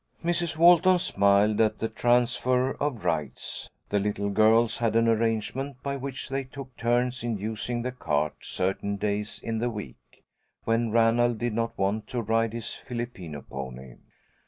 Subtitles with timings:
[0.25, 0.57] Mrs.
[0.57, 3.69] Walton smiled at the transfer of rights.
[3.89, 8.33] The little girls had an arrangement by which they took turns in using the cart
[8.41, 10.23] certain days in the week,
[10.63, 13.97] when Ranald did not want to ride his Filipino pony.